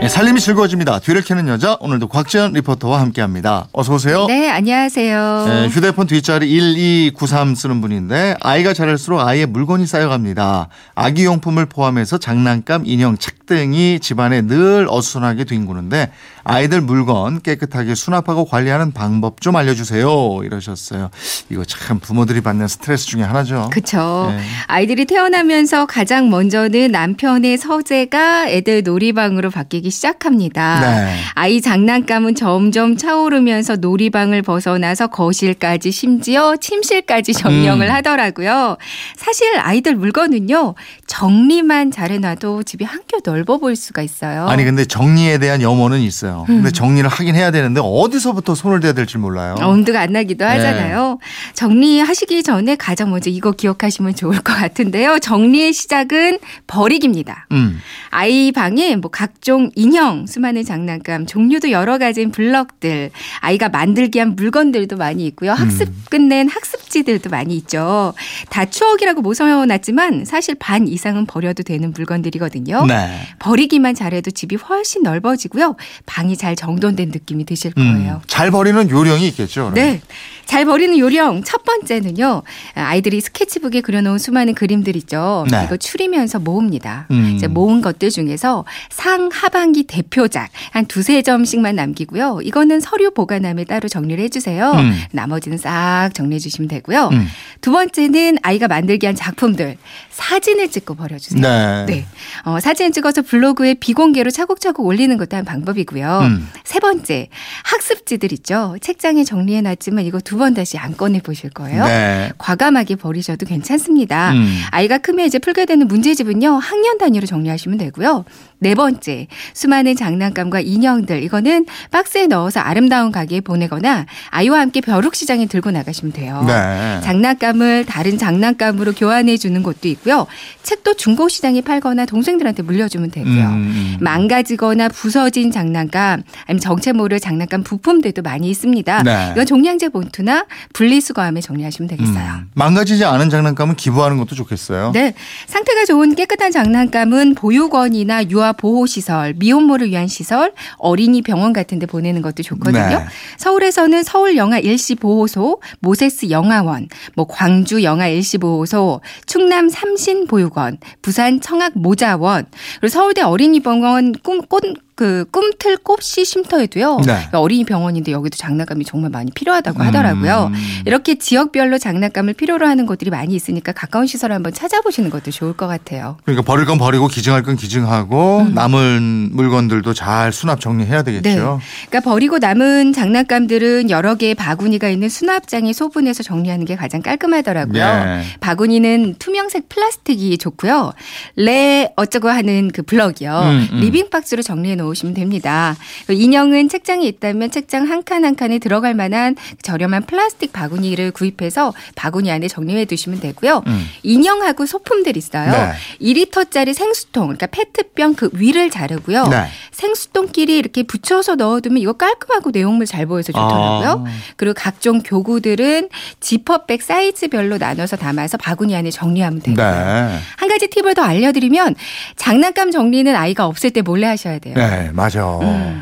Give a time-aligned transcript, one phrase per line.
[0.00, 1.00] 네, 살림이 즐거워집니다.
[1.00, 3.66] 뒤를 캐는 여자 오늘도 곽지연 리포터와 함께합니다.
[3.72, 4.26] 어서 오세요.
[4.26, 5.44] 네, 안녕하세요.
[5.48, 10.68] 네, 휴대폰 뒷자리 1293 쓰는 분인데 아이가 자랄수록 아이의 물건이 쌓여갑니다.
[10.94, 16.12] 아기 용품을 포함해서 장난감, 인형, 책 등이 집안에 늘 어수선하게 뒹구는데
[16.44, 20.40] 아이들 물건 깨끗하게 수납하고 관리하는 방법 좀 알려주세요.
[20.44, 21.10] 이러셨어요.
[21.50, 23.70] 이거 참 부모들이 받는 스트레스 중에 하나죠.
[23.72, 24.32] 그쵸.
[24.36, 24.42] 네.
[24.66, 30.80] 아이들이 태어나면서 가장 먼저는 남편의 서재가 애들 놀이방으로 바뀌기 시작합니다.
[30.80, 31.14] 네.
[31.34, 37.92] 아이 장난감은 점점 차오르면서 놀이방을 벗어나서 거실까지 심지어 침실까지 점령을 음.
[37.92, 38.76] 하더라고요.
[39.16, 40.74] 사실 아이들 물건은요,
[41.06, 44.46] 정리만 잘해놔도 집이 한결 넓어 보일 수가 있어요.
[44.46, 46.44] 아니 근데 정리에 대한 염원은 있어요.
[46.46, 49.56] 근데 정리를 하긴 해야 되는데 어디서부터 손을 대야 될지 몰라요.
[49.60, 50.50] 엄두가 안 나기도 네.
[50.52, 51.18] 하잖아요.
[51.54, 55.18] 정리하시기 전에 가장 먼저 이거 기억하시면 좋을 것 같은데요.
[55.18, 57.46] 정리의 시작은 버리기입니다.
[57.52, 57.80] 음.
[58.10, 64.96] 아이 방에 뭐 각종 인형, 수많은 장난감, 종류도 여러 가지인 블럭들, 아이가 만들기 한 물건들도
[64.96, 65.52] 많이 있고요.
[65.52, 66.04] 학습 음.
[66.10, 68.12] 끝낸 학습지들도 많이 있죠.
[68.50, 72.86] 다 추억이라고 모셔놨지만 사실 반 이상은 버려도 되는 물건들이거든요.
[72.86, 73.20] 네.
[73.38, 75.76] 버리기만 잘해도 집이 훨씬 넓어지고요.
[76.06, 77.98] 방이 잘 정돈된 느낌이 드실 음.
[77.98, 78.20] 거예요.
[78.26, 79.70] 잘 버리는 요령이 있겠죠.
[79.70, 79.74] 그러면.
[79.74, 80.00] 네.
[80.48, 82.42] 잘 버리는 요령 첫 번째는요.
[82.74, 85.46] 아이들이 스케치북에 그려놓은 수많은 그림들 있죠.
[85.50, 85.62] 네.
[85.66, 87.06] 이거 추리면서 모읍니다.
[87.10, 87.34] 음.
[87.36, 92.40] 이제 모은 것들 중에서 상 하반기 대표작 한 두세 점씩만 남기고요.
[92.42, 94.72] 이거는 서류 보관함에 따로 정리를 해주세요.
[94.72, 94.94] 음.
[95.12, 97.10] 나머지는 싹 정리해 주시면 되고요.
[97.12, 97.26] 음.
[97.60, 99.76] 두 번째는 아이가 만들기 한 작품들
[100.12, 101.42] 사진을 찍고 버려주세요.
[101.42, 101.84] 네.
[101.86, 102.06] 네.
[102.46, 106.20] 어, 사진 찍어서 블로그에 비공개로 차곡차곡 올리는 것도 한 방법이고요.
[106.22, 106.48] 음.
[106.64, 107.28] 세 번째,
[107.64, 108.76] 학습지들 있죠.
[108.80, 111.84] 책장에 정리해놨지만 이거 두번 다시 안 꺼내 보실 거예요.
[111.84, 112.30] 네.
[112.38, 114.32] 과감하게 버리셔도 괜찮습니다.
[114.32, 114.58] 음.
[114.70, 118.24] 아이가 크면 이제 풀게 되는 문제집은요, 학년 단위로 정리하시면 되고요.
[118.60, 125.70] 네 번째, 수많은 장난감과 인형들, 이거는 박스에 넣어서 아름다운 가게에 보내거나 아이와 함께 벼룩시장에 들고
[125.70, 126.44] 나가시면 돼요.
[126.46, 127.00] 네.
[127.02, 130.26] 장난감을 다른 장난감으로 교환해 주는 곳도 있고요.
[130.62, 133.46] 책도 중고시장에 팔거나 동생들한테 물려주면 되고요.
[133.46, 133.96] 음.
[134.00, 139.02] 망가지거나 부서진 장난감, 아니면 정체 모를 장난감 부품들도 많이 있습니다.
[139.04, 139.28] 네.
[139.32, 140.44] 이건 종량제 봉투 나
[140.74, 142.32] 분리수거함에 정리하시면 되겠어요.
[142.34, 142.50] 음.
[142.52, 144.92] 망가지지 않은 장난감은 기부하는 것도 좋겠어요.
[144.92, 145.14] 네.
[145.46, 151.86] 상태가 좋은 깨끗한 장난감은 보육원이나 유아 보호 시설, 미혼모를 위한 시설, 어린이 병원 같은 데
[151.86, 152.98] 보내는 것도 좋거든요.
[152.98, 153.06] 네.
[153.38, 161.40] 서울에서는 서울영아 일시 보호소, 모세스 영아원, 뭐 광주 영아 일시 보호소, 충남 삼신 보육원, 부산
[161.40, 162.44] 청학 모자원,
[162.80, 164.62] 그리고 서울대 어린이 병원 꿈, 꽃,
[164.98, 167.02] 그 꿈틀 꼽시 쉼터에도요.
[167.06, 167.28] 네.
[167.30, 170.50] 어린이 병원인데 여기도 장난감이 정말 많이 필요하다고 하더라고요.
[170.52, 170.82] 음.
[170.86, 175.68] 이렇게 지역별로 장난감을 필요로 하는 곳들이 많이 있으니까 가까운 시설을 한번 찾아보시는 것도 좋을 것
[175.68, 176.16] 같아요.
[176.24, 181.28] 그러니까 버릴 건 버리고 기증할 건 기증하고 남은 물건들도 잘 수납 정리해야 되겠죠.
[181.28, 181.86] 네.
[181.88, 187.80] 그러니까 버리고 남은 장난감들은 여러 개의 바구니가 있는 수납장에 소분해서 정리하는 게 가장 깔끔하더라고요.
[187.80, 188.22] 예.
[188.40, 190.92] 바구니는 투명색 플라스틱이 좋고요.
[191.36, 193.40] 레 어쩌고 하는 그 블럭이요.
[193.44, 193.80] 음, 음.
[193.80, 195.76] living 박스로 정리해 놓 으시면 됩니다.
[196.08, 202.30] 인형은 책장에 있다면 책장 한 칸 한 칸에 들어갈 만한 저렴한 플라스틱 바구니를 구입해서 바구니
[202.30, 203.62] 안에 정리해 두시면 되고요.
[203.66, 203.86] 음.
[204.02, 205.50] 인형하고 소품들 있어요.
[205.50, 205.72] 네.
[206.00, 209.28] 2리터짜리 생수통, 그러니까 페트병 그 위를 자르고요.
[209.28, 209.44] 네.
[209.78, 214.04] 생수통끼리 이렇게 붙여서 넣어두면 이거 깔끔하고 내용물 잘 보여서 좋더라고요.
[214.06, 214.10] 아.
[214.36, 219.64] 그리고 각종 교구들은 지퍼백 사이즈별로 나눠서 담아서 바구니 안에 정리하면 되고요.
[219.64, 220.18] 네.
[220.36, 221.76] 한 가지 팁을 더 알려드리면
[222.16, 224.54] 장난감 정리는 아이가 없을 때 몰래 하셔야 돼요.
[224.56, 225.38] 네, 맞아.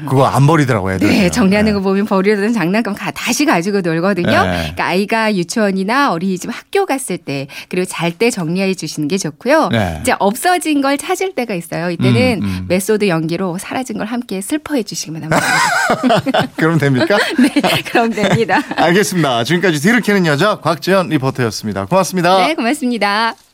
[0.06, 1.08] 그거 안 버리더라고 애들.
[1.08, 1.10] 음.
[1.10, 4.26] 네, 정리하는 거 보면 버리던 장난감 가, 다시 가지고 놀거든요.
[4.28, 4.56] 네.
[4.58, 9.68] 그러니까 아이가 유치원이나 어린이집 학교 갔을 때 그리고 잘 때 정리해 주시는 게 좋고요.
[9.70, 9.98] 네.
[10.00, 11.90] 이제 없어진 걸 찾을 때가 있어요.
[11.90, 12.64] 이때는 음, 음.
[12.68, 16.48] method 연기로 사라 진 걸 함께 슬퍼해 주시기만 하면 됩니다.
[16.56, 17.16] 그럼 됩니까?
[17.38, 18.60] 네, 그럼 됩니다.
[18.76, 19.44] 알겠습니다.
[19.44, 21.86] 지금까지 뒤를 캐는 여자 곽지연 리포터였습니다.
[21.86, 22.46] 고맙습니다.
[22.46, 23.46] 네, 고맙습니다.